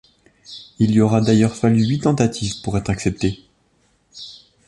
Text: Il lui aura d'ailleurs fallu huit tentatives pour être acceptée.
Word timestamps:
Il 0.79 0.93
lui 0.93 1.01
aura 1.01 1.21
d'ailleurs 1.21 1.55
fallu 1.55 1.85
huit 1.85 1.99
tentatives 1.99 2.63
pour 2.63 2.75
être 2.75 2.89
acceptée. 2.89 3.39